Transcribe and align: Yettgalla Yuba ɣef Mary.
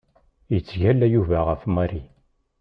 Yettgalla 0.53 1.07
Yuba 1.13 1.37
ɣef 1.49 1.61
Mary. 1.75 2.03